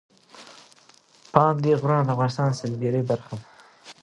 [1.33, 3.45] پابندی غرونه د افغانستان د سیلګرۍ برخه ده.